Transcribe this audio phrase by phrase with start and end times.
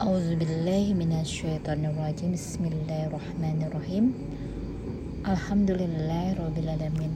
[0.00, 4.16] A'udzubillahiminasyaitonirrajim Bismillahirrahmanirrahim.
[5.20, 7.12] Alhamdulillahirrabbilalamin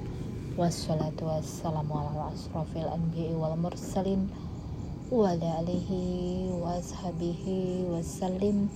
[0.60, 4.28] Wassalatu wassalamu ala asrafil anbiya wal mursalin
[5.08, 8.68] Wa ala alihi wa ashabihi wassalim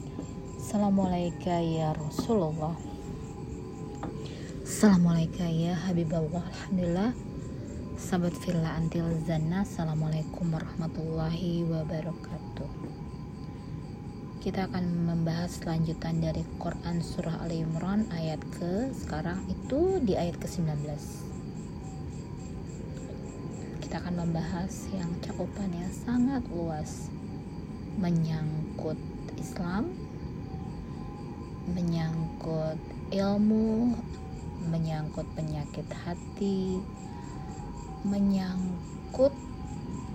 [0.56, 2.72] Assalamualaikum ya Rasulullah.
[4.64, 6.48] Assalamualaikum ya Habibullah.
[6.48, 7.12] Alhamdulillah.
[8.00, 13.09] Sahabat Villa Antil Zana Assalamualaikum warahmatullahi wabarakatuh
[14.40, 20.40] kita akan membahas lanjutan dari Quran Surah Al Imran ayat ke sekarang itu di ayat
[20.40, 20.80] ke-19.
[23.84, 27.12] Kita akan membahas yang cakupannya sangat luas.
[28.00, 28.96] Menyangkut
[29.36, 29.92] Islam
[31.70, 32.80] menyangkut
[33.12, 33.92] ilmu
[34.72, 36.80] menyangkut penyakit hati
[38.08, 39.36] menyangkut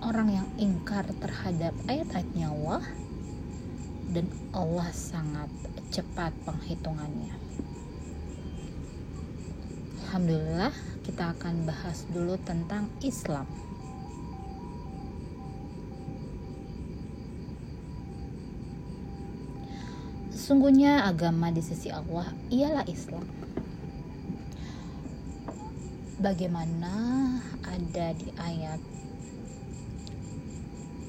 [0.02, 2.82] orang yang ingkar terhadap ayat-ayatnya Allah
[4.16, 5.52] dan Allah sangat
[5.92, 7.36] cepat penghitungannya.
[10.08, 10.72] Alhamdulillah,
[11.04, 13.44] kita akan bahas dulu tentang Islam.
[20.32, 23.28] Sesungguhnya agama di sisi Allah ialah Islam.
[26.16, 26.96] Bagaimana
[27.68, 28.80] ada di ayat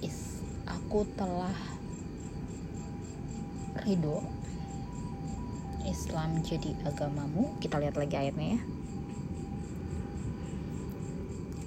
[0.04, 1.77] Is, aku telah
[3.88, 4.20] ridho
[5.88, 7.56] Islam jadi agamamu.
[7.64, 8.62] Kita lihat lagi ayatnya ya.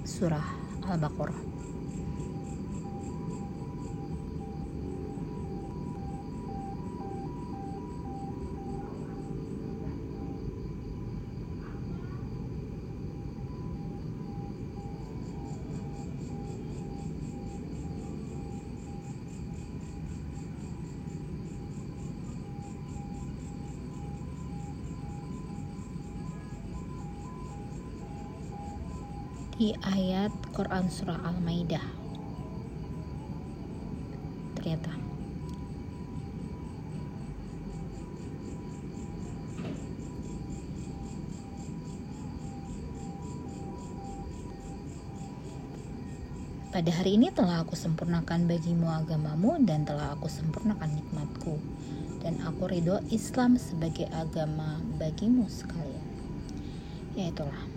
[0.05, 0.45] Surah
[0.85, 1.60] Al-Baqarah
[29.61, 31.85] di ayat Quran Surah Al-Maidah.
[34.57, 34.89] Ternyata.
[46.73, 51.61] Pada hari ini telah aku sempurnakan bagimu agamamu dan telah aku sempurnakan nikmatku.
[52.17, 56.09] Dan aku ridho Islam sebagai agama bagimu sekalian.
[57.13, 57.70] Ya itulah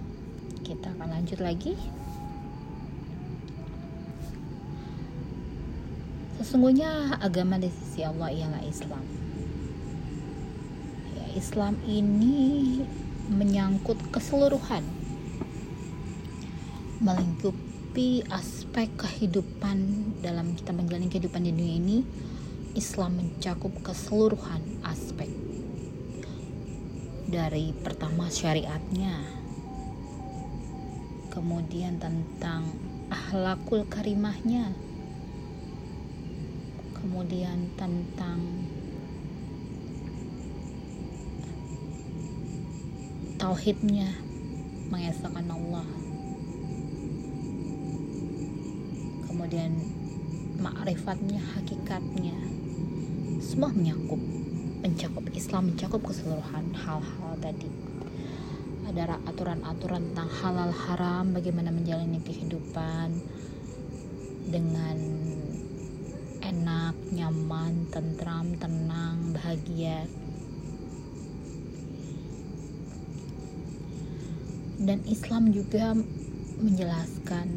[0.65, 1.77] kita akan lanjut lagi.
[6.41, 9.05] Sesungguhnya agama di sisi Allah ialah Islam.
[11.13, 12.81] Ya, Islam ini
[13.29, 14.83] menyangkut keseluruhan
[17.05, 19.77] melingkupi aspek kehidupan
[20.25, 21.99] dalam kita menjalani kehidupan di dunia ini.
[22.75, 25.31] Islam mencakup keseluruhan aspek
[27.31, 29.44] dari pertama syariatnya
[31.35, 32.63] kemudian tentang
[33.11, 34.71] ahlakul karimahnya.
[36.95, 38.39] Kemudian tentang
[43.37, 44.15] tauhidnya
[44.89, 45.89] mengesahkan Allah.
[49.27, 49.75] Kemudian
[50.63, 52.39] makrifatnya hakikatnya.
[53.43, 54.23] Semua menyakup
[54.87, 57.69] mencakup Islam mencakup keseluruhan hal-hal tadi
[58.95, 63.11] ada aturan-aturan tentang halal haram bagaimana menjalani kehidupan
[64.47, 64.95] dengan
[66.39, 70.07] enak, nyaman, tentram, tenang, bahagia.
[74.79, 75.99] Dan Islam juga
[76.63, 77.51] menjelaskan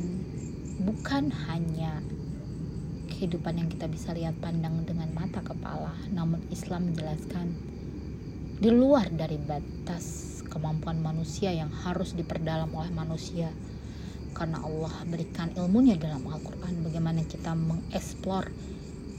[0.89, 2.01] bukan hanya
[3.13, 7.53] kehidupan yang kita bisa lihat pandang dengan mata kepala, namun Islam menjelaskan
[8.57, 13.51] di luar dari batas kemampuan manusia yang harus diperdalam oleh manusia.
[14.31, 18.49] Karena Allah berikan ilmunya dalam Al-Quran bagaimana kita mengeksplor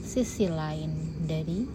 [0.03, 1.69] sisi lain dari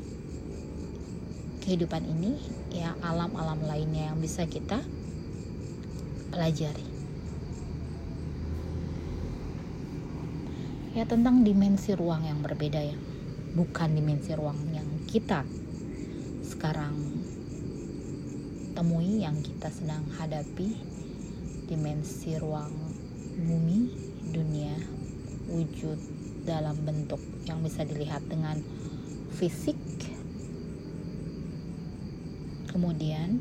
[1.64, 2.36] kehidupan ini
[2.74, 4.82] ya alam-alam lainnya yang bisa kita
[6.34, 6.84] pelajari.
[10.94, 12.98] Ya tentang dimensi ruang yang berbeda ya.
[13.54, 15.46] Bukan dimensi ruang yang kita
[16.42, 17.13] sekarang
[18.74, 20.74] temui yang kita sedang hadapi
[21.70, 22.74] dimensi ruang
[23.38, 23.94] bumi
[24.34, 24.74] dunia
[25.46, 25.96] wujud
[26.42, 28.58] dalam bentuk yang bisa dilihat dengan
[29.30, 29.78] fisik.
[32.68, 33.38] Kemudian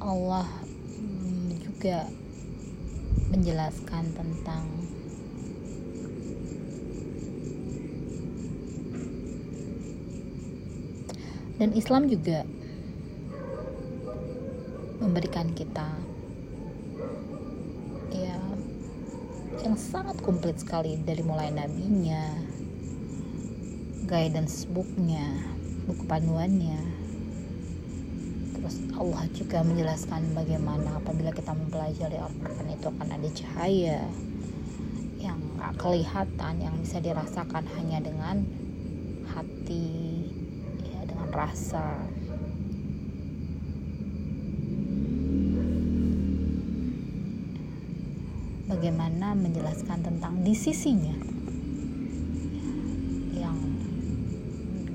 [0.00, 0.48] Allah
[1.60, 2.08] juga
[3.28, 4.87] menjelaskan tentang
[11.58, 12.46] dan Islam juga
[14.98, 15.94] memberikan kita
[18.14, 18.38] ya
[19.62, 22.30] yang sangat komplit sekali dari mulai nabinya
[24.08, 25.26] guidance booknya
[25.84, 26.80] buku panduannya.
[28.56, 34.00] Terus Allah juga menjelaskan bagaimana apabila kita mempelajari Al-Quran itu akan ada cahaya
[35.20, 35.40] yang
[35.76, 38.48] kelihatan yang bisa dirasakan hanya dengan
[39.28, 40.17] hati
[41.38, 41.86] rasa.
[48.66, 51.14] Bagaimana menjelaskan tentang di sisinya?
[53.38, 53.58] Yang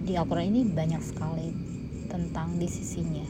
[0.04, 1.50] di Al-Quran ini banyak sekali
[2.12, 3.26] tentang di sisinya.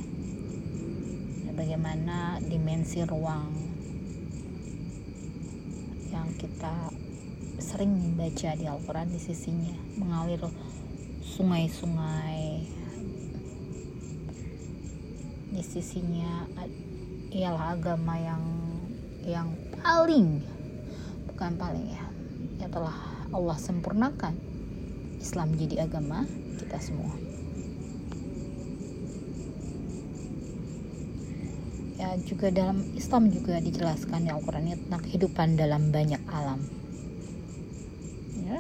[1.54, 3.54] Bagaimana dimensi ruang
[6.10, 6.90] yang kita
[7.62, 10.42] sering baca di Al-Quran di sisinya mengalir
[11.24, 12.83] sungai-sungai
[15.54, 16.50] di sisinya
[17.30, 18.44] ialah agama yang
[19.22, 19.50] yang
[19.86, 20.42] paling
[21.30, 22.06] bukan paling ya
[22.58, 22.98] yang telah
[23.34, 24.34] Allah sempurnakan.
[25.24, 26.28] Islam jadi agama
[26.60, 27.16] kita semua.
[31.96, 36.60] Ya juga dalam Islam juga dijelaskan di Al-Quran tentang kehidupan dalam banyak alam.
[38.44, 38.60] Ya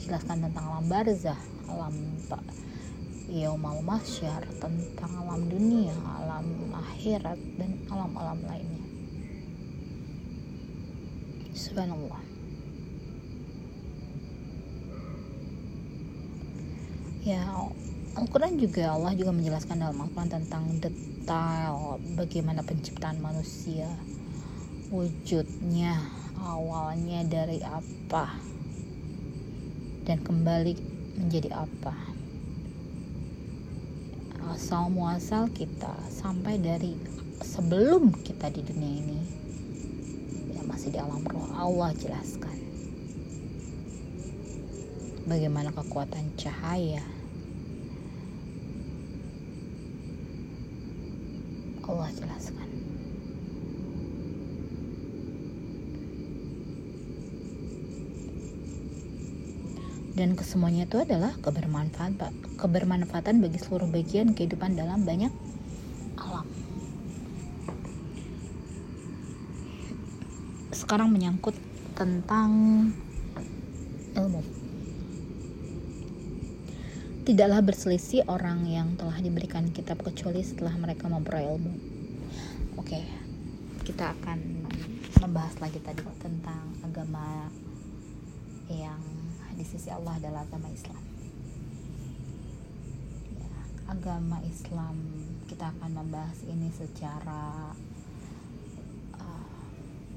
[0.00, 1.38] dijelaskan tentang alam barzah
[1.70, 1.94] alam
[3.30, 6.42] yaumal mahsyar tentang alam dunia, alam
[6.74, 8.84] akhirat dan alam-alam lainnya.
[11.54, 12.22] Subhanallah.
[17.22, 17.46] Ya,
[18.18, 23.86] Al-Quran juga Allah juga menjelaskan dalam Al-Quran tentang detail bagaimana penciptaan manusia,
[24.90, 25.94] wujudnya,
[26.42, 28.34] awalnya dari apa,
[30.02, 30.74] dan kembali
[31.20, 32.09] menjadi apa
[34.50, 36.98] asal muasal kita sampai dari
[37.38, 39.20] sebelum kita di dunia ini
[40.50, 42.58] ya masih di alam roh Allah jelaskan.
[45.30, 47.06] Bagaimana kekuatan cahaya?
[51.86, 52.69] Allah jelaskan
[60.20, 62.12] dan kesemuanya itu adalah kebermanfaat
[62.60, 65.32] kebermanfaatan bagi seluruh bagian kehidupan dalam banyak
[66.20, 66.44] alam.
[70.76, 71.56] Sekarang menyangkut
[71.96, 72.52] tentang
[74.12, 74.44] ilmu.
[77.24, 81.72] Tidaklah berselisih orang yang telah diberikan kitab kecuali setelah mereka memperoleh ilmu.
[82.76, 83.00] Oke
[83.88, 84.68] kita akan
[85.24, 87.48] membahas lagi tadi tentang agama
[88.68, 89.19] yang
[89.60, 91.04] di sisi Allah adalah agama Islam.
[93.36, 93.52] Ya,
[93.92, 94.96] agama Islam
[95.52, 97.68] kita akan membahas ini secara
[99.20, 99.68] uh,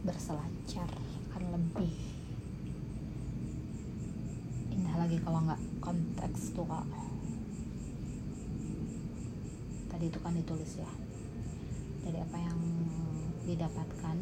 [0.08, 0.88] berselancar
[1.28, 1.92] akan lebih
[4.72, 6.88] indah lagi kalau nggak konteks tuh kak.
[9.92, 10.92] Tadi itu kan ditulis ya.
[12.08, 12.60] Dari apa yang
[13.44, 14.18] didapatkan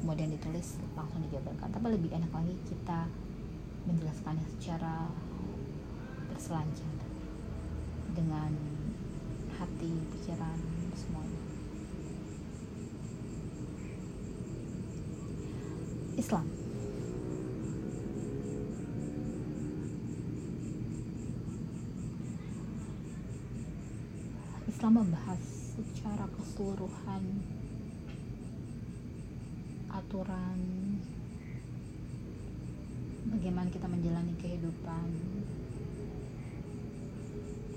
[0.00, 1.68] kemudian ditulis langsung dijabarkan.
[1.68, 3.23] Tapi lebih enak lagi kita
[3.84, 5.08] menjelaskannya secara
[6.32, 6.94] berselancar
[8.14, 8.52] dengan
[9.54, 10.58] hati, pikiran,
[10.96, 11.42] semuanya.
[16.14, 16.46] Islam
[24.70, 25.42] Islam membahas
[25.74, 27.24] secara keseluruhan
[29.90, 30.60] aturan
[33.44, 35.08] bagaimana kita menjalani kehidupan.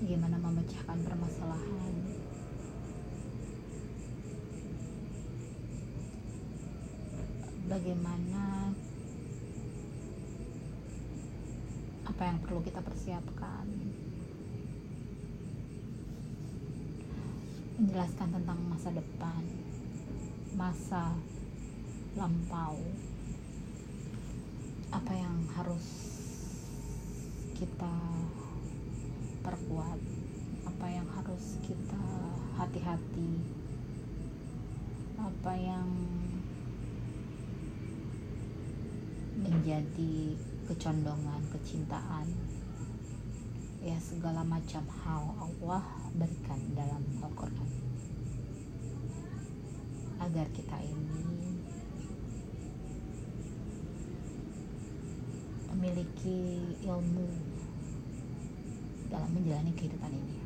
[0.00, 1.92] Bagaimana memecahkan permasalahan.
[7.68, 8.72] Bagaimana
[12.08, 13.68] apa yang perlu kita persiapkan.
[17.76, 19.42] Menjelaskan tentang masa depan
[20.56, 21.12] masa
[22.16, 22.80] lampau
[24.88, 25.86] apa yang harus
[27.52, 27.94] kita
[29.44, 30.00] perkuat?
[30.64, 32.04] Apa yang harus kita
[32.56, 33.32] hati-hati?
[35.20, 35.88] Apa yang
[39.36, 40.38] menjadi
[40.72, 42.28] kecondongan kecintaan?
[43.84, 45.84] Ya segala macam hal Allah
[46.16, 47.70] berikan dalam Al-Quran.
[50.18, 51.57] Agar kita ini
[55.98, 57.26] memiliki ilmu
[59.10, 60.38] dalam menjalani kehidupan ini.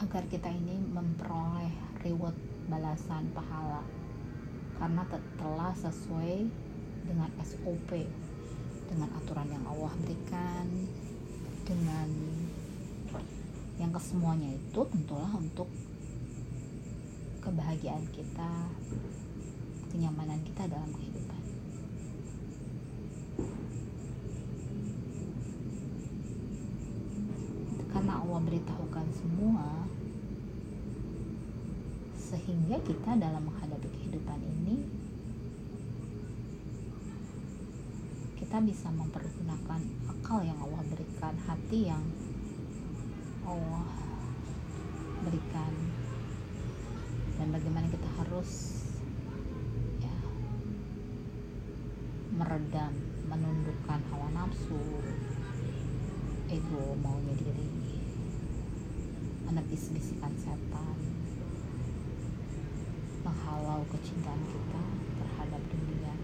[0.00, 2.32] Agar kita ini memperoleh reward
[2.72, 3.84] balasan pahala.
[4.80, 5.04] Karena
[5.36, 6.48] telah sesuai
[7.04, 8.08] dengan SOP
[8.88, 10.66] dengan aturan yang Allah berikan
[11.68, 12.08] dengan
[13.76, 15.68] yang kesemuanya itu tentulah untuk
[17.44, 18.72] kebahagiaan kita
[19.92, 21.11] kenyamanan kita dalam kehidupan
[28.52, 29.68] karena Allah beritahukan semua
[32.20, 34.76] sehingga kita dalam menghadapi kehidupan ini
[38.36, 42.04] kita bisa mempergunakan akal yang Allah berikan hati yang
[43.48, 43.88] Allah
[45.24, 45.72] berikan.
[47.40, 48.84] Dan bagaimana kita harus
[50.04, 50.16] ya
[52.36, 52.92] meredam
[53.32, 54.78] menundukkan hawa nafsu
[56.52, 57.81] ego maunya diri
[59.52, 60.96] menepis bisikan setan
[63.20, 64.84] menghalau kecintaan kita
[65.20, 66.14] terhadap dunia.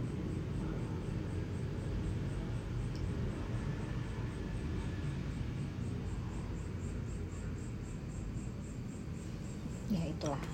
[9.92, 10.44] Ya itulah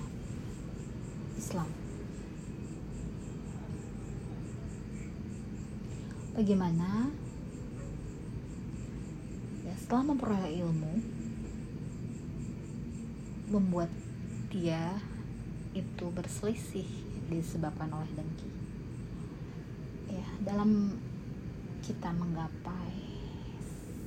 [1.39, 1.71] Islam.
[6.35, 7.07] Bagaimana?
[9.63, 11.14] Ya setelah memperoleh ilmu
[13.49, 13.89] membuat
[14.49, 14.97] dia
[15.75, 16.87] itu berselisih
[17.29, 18.49] disebabkan oleh dengki.
[20.09, 20.95] Ya dalam
[21.85, 22.97] kita menggapai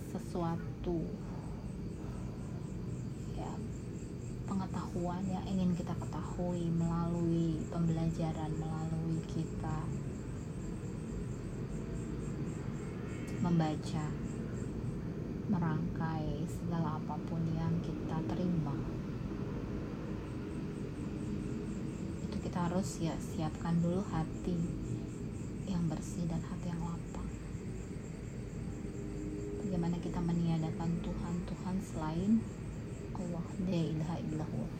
[0.08, 1.04] sesuatu
[3.36, 3.52] ya
[4.48, 9.78] pengetahuan yang ingin kita ketahui melalui pembelajaran melalui kita
[13.38, 14.06] membaca
[15.46, 18.74] merangkai segala apa pun yang kita terima
[22.26, 24.52] itu kita harus ya siapkan dulu hati
[25.64, 27.24] yang bersih dan hati yang lapang.
[29.64, 32.32] Bagaimana kita meniadakan Tuhan Tuhan selain
[33.16, 33.46] Allah?
[33.64, 34.70] La ilaha illallah.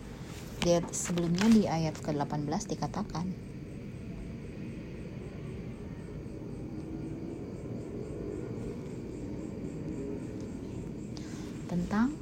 [0.68, 3.24] Lihat sebelumnya di ayat ke-18 dikatakan
[11.72, 12.12] tentang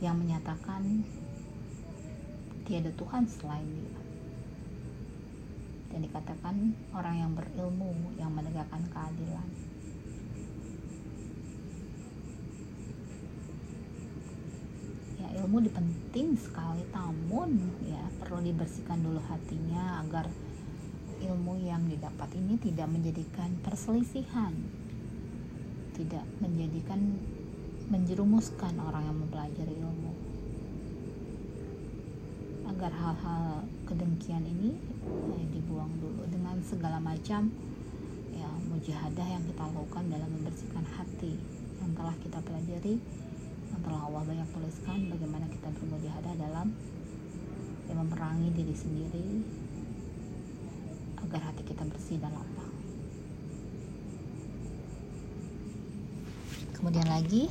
[0.00, 1.04] yang menyatakan
[2.64, 4.00] tiada Tuhan selain dia.
[5.92, 6.56] Dan dikatakan
[6.96, 9.48] orang yang berilmu yang menegakkan keadilan.
[15.20, 20.26] Ya ilmu penting sekali namun ya perlu dibersihkan dulu hatinya agar
[21.22, 24.50] ilmu yang didapat ini tidak menjadikan perselisihan
[25.94, 27.20] tidak menjadikan
[27.92, 30.21] menjerumuskan orang yang mempelajari ilmu
[32.82, 34.74] agar hal-hal kedengkian ini
[35.38, 37.46] eh, dibuang dulu dengan segala macam
[38.34, 41.38] ya mujahadah yang kita lakukan dalam membersihkan hati
[41.78, 42.98] yang telah kita pelajari
[43.70, 46.74] yang telah Allah banyak tuliskan bagaimana kita bermujahadah dalam
[47.86, 49.28] ya, memerangi diri sendiri
[51.22, 52.74] agar hati kita bersih dan lapang.
[56.74, 57.46] Kemudian lagi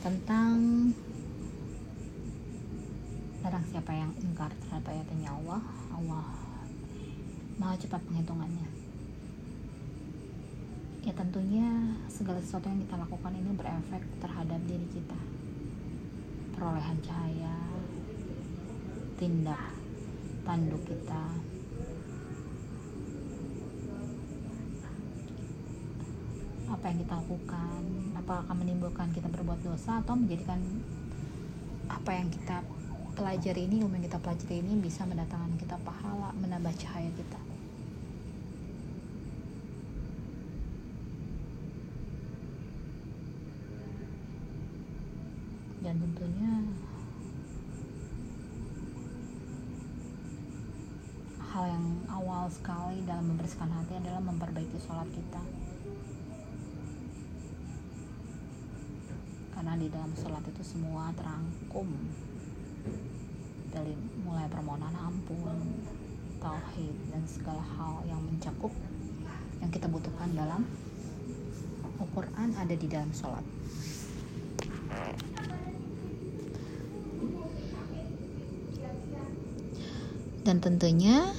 [0.00, 0.56] tentang
[3.44, 5.60] barang siapa yang ingkar terhadap ayatnya Allah
[5.92, 6.28] Allah
[7.60, 8.64] maha cepat penghitungannya.
[11.04, 11.68] Ya tentunya
[12.08, 15.20] segala sesuatu yang kita lakukan ini berefek terhadap diri kita.
[16.56, 17.56] Perolehan cahaya
[19.20, 19.76] tindak
[20.48, 21.49] tanduk kita
[26.80, 27.82] apa yang kita lakukan
[28.16, 30.56] apa akan menimbulkan kita berbuat dosa atau menjadikan
[31.92, 32.64] apa yang kita
[33.12, 37.36] pelajari ini ilmu yang kita pelajari ini bisa mendatangkan kita pahala menambah cahaya kita.
[45.84, 46.64] Dan tentunya
[51.44, 55.59] hal yang awal sekali dalam membersihkan hati adalah memperbaiki sholat kita
[59.70, 61.86] karena di dalam sholat itu semua terangkum.
[63.70, 63.94] Dari
[64.26, 65.86] mulai permohonan ampun
[66.42, 68.74] tauhid dan segala hal yang mencakup
[69.62, 70.66] yang kita butuhkan dalam
[72.02, 73.46] Al-Quran ada di dalam sholat.
[80.42, 81.30] Dan tentunya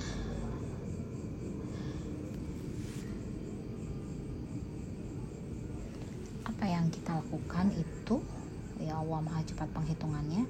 [9.51, 10.43] Allah maha cepat penghitungannya.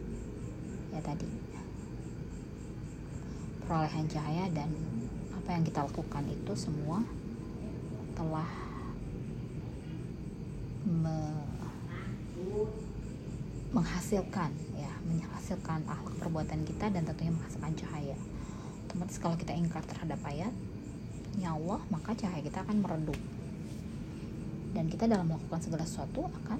[0.94, 1.26] Ya tadi.
[3.66, 4.70] Perolehan cahaya dan
[5.34, 7.02] apa yang kita lakukan itu semua
[8.14, 8.46] telah
[10.86, 11.18] me
[13.72, 18.18] menghasilkan ya menghasilkan akhlak perbuatan kita dan tentunya menghasilkan cahaya.
[18.86, 20.54] Otomatis kalau kita ingkar terhadap ayat
[21.40, 23.18] ya Allah maka cahaya kita akan meredup.
[24.78, 26.60] Dan kita dalam melakukan segala sesuatu akan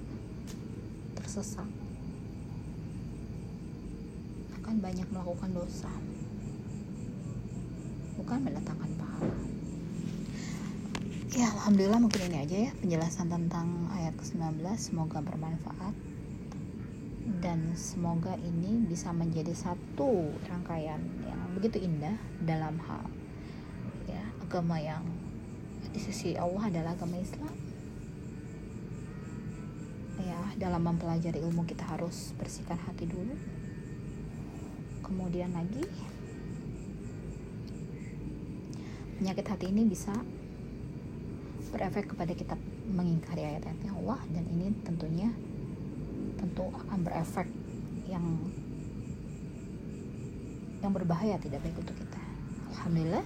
[1.16, 1.81] tersesat
[4.72, 5.92] akan banyak melakukan dosa.
[8.16, 9.40] Bukan mendatangkan pahala.
[11.28, 14.64] Ya Alhamdulillah mungkin ini aja ya penjelasan tentang ayat ke-19.
[14.80, 15.92] Semoga bermanfaat.
[17.44, 23.04] Dan semoga ini bisa menjadi satu rangkaian yang begitu indah dalam hal
[24.08, 25.04] ya agama yang
[25.92, 27.52] di sisi Allah adalah agama Islam.
[30.16, 33.36] Ya dalam mempelajari ilmu kita harus bersihkan hati dulu
[35.02, 35.84] kemudian lagi
[39.18, 40.10] penyakit hati ini bisa
[41.70, 42.58] berefek kepada kita
[42.90, 45.30] mengingkari ayat-ayatnya Allah dan ini tentunya
[46.36, 47.46] tentu akan berefek
[48.10, 48.26] yang
[50.82, 52.18] yang berbahaya tidak baik untuk kita.
[52.74, 53.22] Alhamdulillah.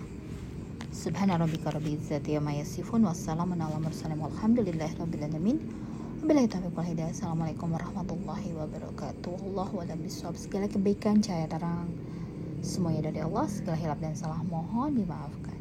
[0.93, 5.86] Subhana rabbika rabbil izzati amma yasifun wassalamun ala alamin.
[6.27, 7.07] Taufiq wal.
[7.07, 9.47] Assalamualaikum warahmatullahi wabarakatuh.
[9.47, 10.35] A'lam bishawab.
[10.35, 11.87] Segala kebaikan cahaya terang
[12.67, 15.56] semuanya dari Allah, segala hilap dan salah mohon dimaafkan.